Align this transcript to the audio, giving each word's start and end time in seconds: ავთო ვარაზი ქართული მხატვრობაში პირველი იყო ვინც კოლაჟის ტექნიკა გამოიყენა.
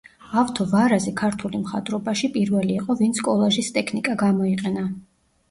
ავთო 0.43 0.65
ვარაზი 0.69 1.11
ქართული 1.19 1.59
მხატვრობაში 1.65 2.31
პირველი 2.39 2.75
იყო 2.79 2.97
ვინც 3.03 3.23
კოლაჟის 3.29 3.71
ტექნიკა 3.77 4.19
გამოიყენა. 4.25 4.89